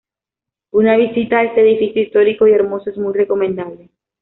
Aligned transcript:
Una 0.71 0.97
visita 0.97 1.37
a 1.37 1.43
este 1.43 1.61
edificio 1.61 2.01
histórico 2.01 2.47
y 2.47 2.53
hermoso 2.53 2.89
es 2.89 2.97
muy 2.97 3.13
recomendable. 3.13 3.91